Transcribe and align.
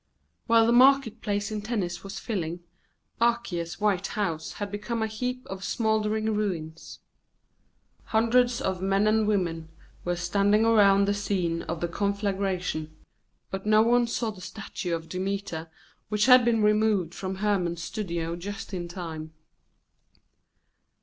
While 0.47 0.65
the 0.65 0.71
market 0.71 1.21
place 1.21 1.51
in 1.51 1.61
Tennis 1.61 2.03
was 2.03 2.17
filling, 2.17 2.61
Archias's 3.21 3.79
white 3.79 4.07
house 4.17 4.53
had 4.53 4.71
become 4.71 5.03
a 5.03 5.05
heap 5.05 5.45
of 5.45 5.63
smouldering 5.63 6.33
ruins. 6.33 6.97
Hundreds 8.05 8.61
of 8.61 8.81
men 8.81 9.05
and 9.05 9.27
women 9.27 9.69
were 10.03 10.15
standing 10.15 10.65
around 10.65 11.05
the 11.07 11.13
scene 11.13 11.61
of 11.69 11.81
the 11.81 11.87
conflagration, 11.87 12.97
but 13.51 13.67
no 13.67 13.83
one 13.83 14.07
saw 14.07 14.31
the 14.31 14.41
statue 14.41 14.95
of 14.95 15.07
Demeter, 15.07 15.69
which 16.09 16.25
had 16.25 16.43
been 16.43 16.63
removed 16.63 17.13
from 17.13 17.35
Hermon's 17.35 17.83
studio 17.83 18.35
just 18.35 18.73
in 18.73 18.87
time. 18.87 19.33